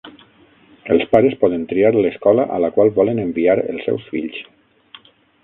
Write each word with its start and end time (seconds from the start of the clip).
Els 0.95 1.03
pares 1.11 1.35
poden 1.43 1.67
triar 1.73 1.91
l'escola 1.97 2.47
a 2.57 2.59
la 2.65 2.73
qual 2.79 2.91
volen 2.97 3.23
enviar 3.27 3.59
els 3.75 3.87
seus 3.91 4.09
fills. 4.17 4.43